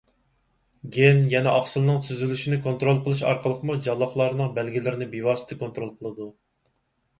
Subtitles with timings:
[0.95, 6.31] گېن يەنە ئاقسىلنىڭ تۈزۈلۈشىنى كونترول قىلىش ئارقىلىقمۇ جانلىقلارنىڭ بەلگىلىرىنى بىۋاسىتە كونترول قىلىدۇ.